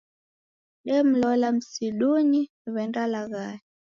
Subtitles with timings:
[0.87, 2.41] Demlola msidunyi
[2.73, 3.59] w'endalaghaya